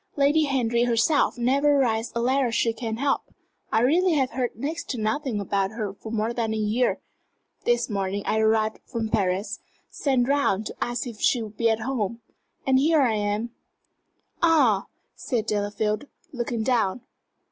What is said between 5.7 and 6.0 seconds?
her